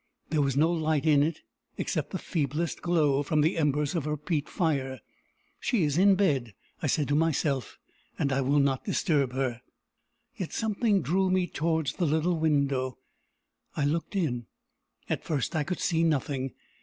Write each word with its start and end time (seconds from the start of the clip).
There 0.31 0.41
was 0.41 0.57
no 0.57 0.71
light 0.71 1.05
in 1.05 1.21
it, 1.21 1.41
except 1.77 2.09
the 2.09 2.17
feeblest 2.17 2.81
glow 2.81 3.21
from 3.21 3.41
the 3.41 3.55
embers 3.55 3.93
of 3.93 4.05
her 4.05 4.17
peat 4.17 4.49
fire. 4.49 4.99
"She 5.59 5.83
is 5.83 5.95
in 5.95 6.15
bed," 6.15 6.55
I 6.81 6.87
said 6.87 7.07
to 7.09 7.15
myself, 7.15 7.77
"and 8.17 8.31
I 8.33 8.41
will 8.41 8.57
not 8.57 8.83
disturb 8.83 9.33
her." 9.33 9.61
Yet 10.35 10.53
something 10.53 11.03
drew 11.03 11.29
me 11.29 11.45
towards 11.45 11.93
the 11.93 12.07
little 12.07 12.39
window. 12.39 12.97
I 13.77 13.85
looked 13.85 14.15
in. 14.15 14.47
At 15.07 15.23
first 15.23 15.55
I 15.55 15.63
could 15.63 15.79
see 15.79 16.01
nothing. 16.01 16.53